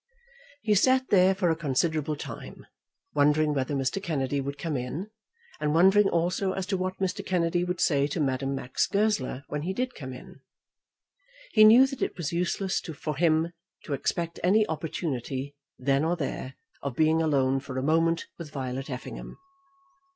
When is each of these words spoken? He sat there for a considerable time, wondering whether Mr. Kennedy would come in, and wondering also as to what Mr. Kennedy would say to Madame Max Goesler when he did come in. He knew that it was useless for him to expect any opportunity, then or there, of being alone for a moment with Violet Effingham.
He 0.63 0.73
sat 0.73 1.09
there 1.11 1.35
for 1.35 1.51
a 1.51 1.55
considerable 1.55 2.15
time, 2.15 2.65
wondering 3.13 3.53
whether 3.53 3.75
Mr. 3.75 4.01
Kennedy 4.01 4.41
would 4.41 4.57
come 4.57 4.75
in, 4.75 5.11
and 5.59 5.75
wondering 5.75 6.09
also 6.09 6.53
as 6.53 6.65
to 6.65 6.75
what 6.75 6.97
Mr. 6.97 7.23
Kennedy 7.23 7.63
would 7.63 7.79
say 7.79 8.07
to 8.07 8.19
Madame 8.19 8.55
Max 8.55 8.87
Goesler 8.87 9.43
when 9.47 9.61
he 9.61 9.73
did 9.73 9.93
come 9.93 10.11
in. 10.11 10.41
He 11.51 11.63
knew 11.63 11.85
that 11.85 12.01
it 12.01 12.17
was 12.17 12.33
useless 12.33 12.79
for 12.79 13.15
him 13.15 13.53
to 13.83 13.93
expect 13.93 14.39
any 14.43 14.65
opportunity, 14.65 15.55
then 15.77 16.03
or 16.03 16.15
there, 16.15 16.55
of 16.81 16.95
being 16.95 17.21
alone 17.21 17.59
for 17.59 17.77
a 17.77 17.83
moment 17.83 18.25
with 18.39 18.49
Violet 18.49 18.89
Effingham. 18.89 19.37